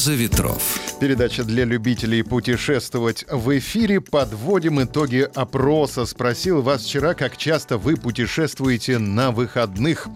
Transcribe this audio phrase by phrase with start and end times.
[0.00, 0.80] Роза ветров.
[0.98, 4.00] Передача для любителей путешествовать в эфире.
[4.00, 6.06] Подводим итоги опроса.
[6.06, 10.08] Спросил вас вчера, как часто вы путешествуете на выходных.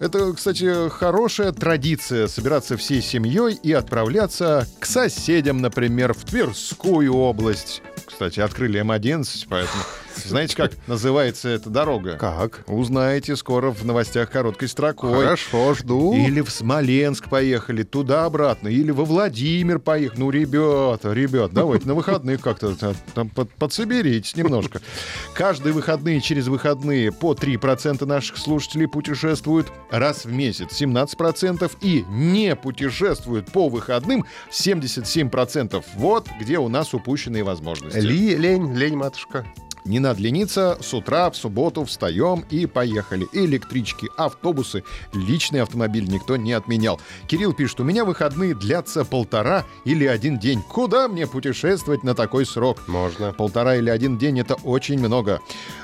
[0.00, 7.80] Это, кстати, хорошая традиция собираться всей семьей и отправляться к соседям, например, в Тверскую область.
[8.06, 9.82] Кстати, открыли М11, поэтому
[10.24, 12.16] знаете, как называется эта дорога?
[12.16, 12.64] Как?
[12.66, 15.24] Узнаете скоро в новостях короткой строкой.
[15.24, 16.14] Хорошо, жду.
[16.14, 20.20] Или в Смоленск поехали, туда-обратно, или во Владимир поехали.
[20.20, 22.74] Ну, ребята, ребят, давайте на выходных как-то
[23.14, 24.80] там под, подсоберитесь немножко.
[25.34, 32.54] Каждые выходные через выходные по 3% наших слушателей путешествуют раз в месяц, 17%, и не
[32.56, 35.84] путешествуют по выходным 77%.
[35.96, 37.91] Вот где у нас упущенные возможности.
[37.94, 39.46] Ли, лень, лень, матушка.
[39.84, 43.26] Не надо лениться, с утра в субботу встаем и поехали.
[43.32, 47.00] Электрички, автобусы, личный автомобиль никто не отменял.
[47.26, 50.62] Кирилл пишет, у меня выходные длятся полтора или один день.
[50.62, 52.86] Куда мне путешествовать на такой срок?
[52.86, 53.32] Можно.
[53.32, 55.40] Полтора или один день— это очень много.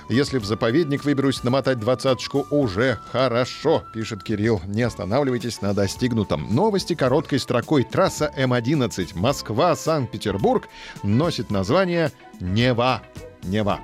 [0.08, 4.60] Если в заповедник выберусь, намотать двадцаточку уже хорошо, пишет Кирилл.
[4.66, 6.46] Не останавливайтесь на достигнутом.
[6.54, 7.82] Новости короткой строкой.
[7.82, 10.68] Трасса М11 Москва-Санкт-Петербург
[11.02, 13.02] носит название Нева.
[13.42, 13.80] Нева.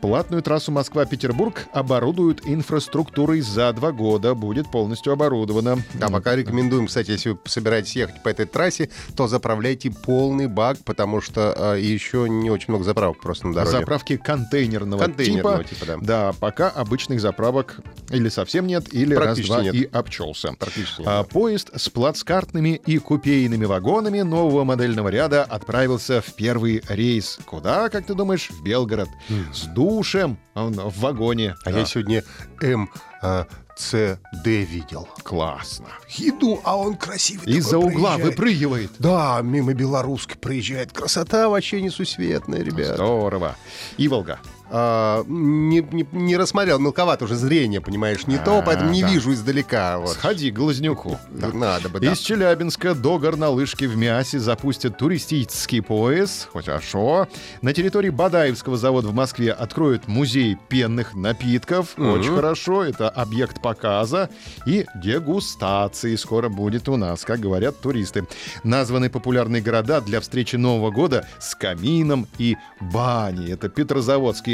[0.00, 4.34] Платную трассу Москва-Петербург оборудуют инфраструктурой за два года.
[4.34, 5.78] Будет полностью оборудована.
[5.94, 10.78] Да, пока рекомендуем, кстати, если вы собираетесь ехать по этой трассе, то заправляйте полный бак,
[10.84, 13.78] потому что э, еще не очень много заправок просто на дороге.
[13.78, 15.80] Заправки контейнерного, Контейнерного типа.
[15.80, 15.96] типа, да.
[16.00, 20.52] Да, пока обычных заправок или совсем нет, или раз-два и обчелся.
[20.58, 26.82] Практически нет, А, поезд с плацкартными и купейными вагонами нового модельного ряда отправился в первый
[26.88, 27.38] рейс.
[27.46, 28.50] Куда, как ты думаешь?
[28.50, 29.08] В Белгород.
[29.52, 31.56] С душем он в вагоне.
[31.64, 32.22] А Да, я сегодня
[32.60, 35.08] МЦД видел.
[35.22, 35.86] Классно.
[36.18, 37.46] Иду, а он красивый.
[37.46, 38.92] Из-за угла выпрыгивает.
[38.98, 40.92] Да, мимо белорусской проезжает.
[40.92, 42.94] Красота вообще несусветная, ребят.
[42.96, 43.56] Здорово.
[43.98, 44.38] Иволга.
[44.68, 49.08] А, не, не, не рассмотрел, мелковато уже зрение, понимаешь, не то, А, поэтому не да.
[49.08, 49.98] вижу издалека.
[49.98, 50.10] Вот.
[50.10, 51.18] Сходи к Глазнюку.
[51.30, 52.12] Надо бы, да.
[52.12, 56.48] Из Челябинска до Горнолыжки в Мясе запустят туристический пояс.
[56.52, 57.28] Хорошо.
[57.62, 61.96] На территории Бадаевского завода в Москве откроют музей пенных напитков.
[61.96, 62.12] Мгм.
[62.12, 62.84] Очень хорошо.
[62.84, 64.30] Это объект показа
[64.66, 66.16] и дегустации.
[66.16, 68.26] Скоро будет у нас, как говорят туристы.
[68.64, 73.52] Названы популярные города для встречи Нового года с камином и баней.
[73.52, 73.68] Это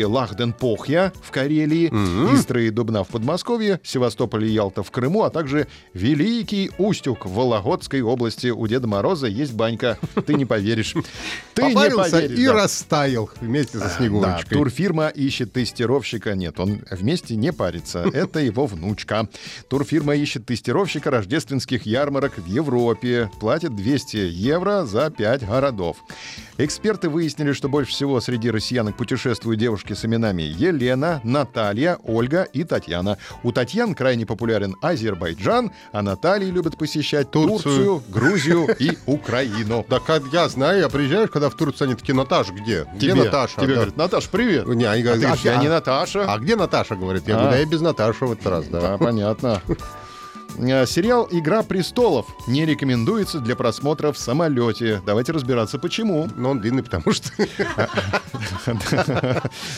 [0.02, 2.34] Петрозаводские Лахден-Похья в Карелии, Мгм.
[2.34, 7.32] Истра и Дубна в Подмосковье, Севастополь и Ялта в Крыму, а также Великий Устюг в
[7.34, 8.48] Вологодской области.
[8.48, 9.98] У Деда Мороза есть банька.
[10.26, 10.94] Ты не поверишь.
[11.54, 12.38] Ты не поверишь.
[12.38, 12.52] и да.
[12.54, 14.56] растаял вместе со Да, Снегурочкой.
[14.58, 16.34] турфирма ищет тестировщика.
[16.34, 18.00] Нет, он вместе не парится.
[18.12, 19.28] Это его внучка.
[19.68, 23.30] Турфирма ищет тестировщика рождественских ярмарок в Европе.
[23.40, 25.96] Платит 200 евро за 5 городов.
[26.58, 32.64] Эксперты выяснили, что больше всего среди россиянок путешествуют девушки с именами Елена, Наталья, Ольга и
[32.64, 33.18] Татьяна.
[33.42, 37.62] У Татьян крайне популярен Азербайджан, а Натальи любят посещать Турцию.
[37.62, 39.84] Турцию, Грузию и Украину.
[39.92, 42.86] Да как я знаю, я приезжаю, когда в Турцию, они такие, Наташа, где?
[42.94, 43.56] Где Тебе- Наташа?
[43.56, 43.74] Тебе Да.
[43.74, 44.66] говорят, Наташ, привет.
[44.66, 46.24] Не, они А говорят, ты говоришь, я а- не Наташа.
[46.32, 47.28] А где Наташа, говорит?
[47.28, 47.38] Я А.
[47.38, 48.80] говорю, да я без Наташи в этот раз, да.
[48.80, 49.62] Да, понятно.
[50.58, 55.00] Э, Сериал «Игра престолов» не рекомендуется для просмотра в самолете.
[55.06, 56.28] Давайте разбираться, почему.
[56.36, 57.30] Но он длинный, потому что...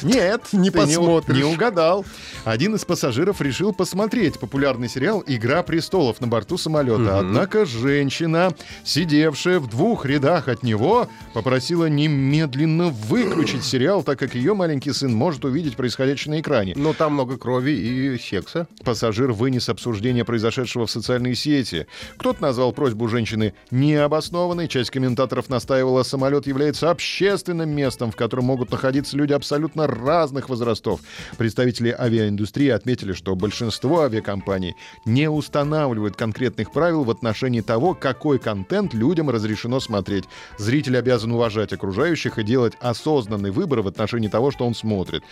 [0.02, 1.36] Нет, Не посмотришь.
[1.36, 2.04] Не угадал.
[2.44, 7.18] Один из пассажиров решил посмотреть популярный сериал «Игра престолов» на борту самолета.
[7.18, 8.54] Однако женщина,
[8.84, 15.12] сидевшая в двух рядах от него, попросила немедленно выключить сериал, так как ее маленький сын
[15.12, 16.74] может увидеть происходящее на экране.
[16.76, 18.66] Ну, там много крови и секса.
[18.84, 21.86] Пассажир вынес обсуждение произошедшего в социальные сети.
[22.16, 24.68] Кто-то назвал просьбу женщины необоснованной.
[24.68, 31.00] Часть комментаторов настаивала, самолет является общественным местом, в котором могут находиться люди абсолютно разных возрастов.
[31.38, 34.74] Представители авиаиндустрии отметили, что большинство авиакомпаний
[35.04, 40.24] не устанавливают конкретных правил в отношении того, какой контент людям разрешено смотреть.
[40.58, 45.22] Зритель обязан уважать окружающих и делать осознанный выбор в отношении того, что он смотрит.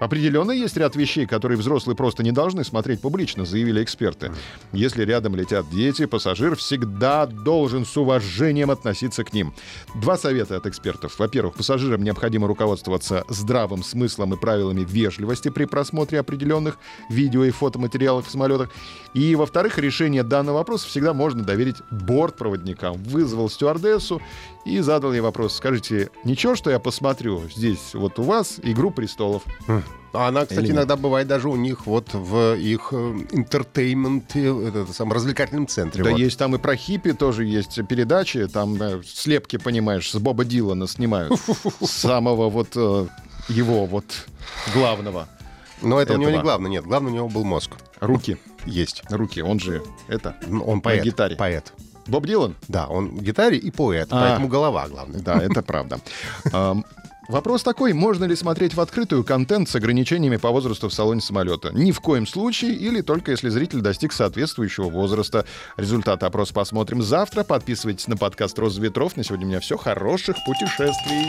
[0.00, 4.32] Определенно есть ряд вещей, которые взрослые просто не должны смотреть публично, заявили эксперты.
[4.82, 9.54] Если рядом летят дети, пассажир всегда должен с уважением относиться к ним.
[9.94, 11.20] Два совета от экспертов.
[11.20, 18.26] Во-первых, пассажирам необходимо руководствоваться здравым смыслом и правилами вежливости при просмотре определенных видео и фотоматериалов
[18.26, 18.70] в самолетах.
[19.14, 22.94] И, во-вторых, решение данного вопроса всегда можно доверить бортпроводникам.
[23.04, 24.20] Вызвал стюардессу
[24.64, 25.54] и задал ей вопрос.
[25.54, 29.42] Скажите, ничего, что я посмотрю здесь вот у вас «Игру престолов»?
[30.12, 32.96] А она, кстати, Или иногда бывает даже у них вот в их э,
[33.30, 36.04] entertainment, э, это, самом развлекательном центре.
[36.04, 36.18] Да вот.
[36.18, 40.86] есть там и про хиппи тоже есть передачи, там да, слепки, понимаешь, с Боба Дилана
[40.86, 41.32] снимают.
[41.80, 43.06] Самого вот э,
[43.48, 44.04] его вот
[44.74, 45.28] главного.
[45.80, 46.84] Но это у него не главное, нет.
[46.84, 47.72] Главное у него был мозг.
[48.00, 48.36] Руки.
[48.66, 49.02] Есть.
[49.08, 50.36] Руки, он же это.
[50.64, 51.04] Он поэт.
[51.04, 51.36] гитаре.
[51.36, 51.72] Поэт.
[52.06, 52.56] Боб Дилан?
[52.68, 54.20] Да, он гитаре и поэт, А.
[54.20, 55.20] поэтому голова главное.
[55.20, 56.00] Да, это правда.
[57.28, 61.70] Вопрос такой, можно ли смотреть в открытую контент с ограничениями по возрасту в салоне самолета?
[61.72, 65.46] Ни в коем случае или только если зритель достиг соответствующего возраста.
[65.76, 67.44] Результаты опроса посмотрим завтра.
[67.44, 69.16] Подписывайтесь на подкаст «Роза ветров».
[69.16, 69.76] На сегодня у меня все.
[69.76, 71.28] Хороших путешествий.